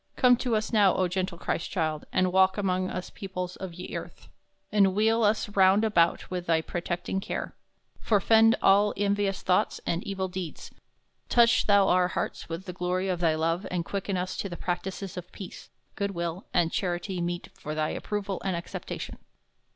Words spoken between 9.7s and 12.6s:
and evil deeds; toche thou our hearts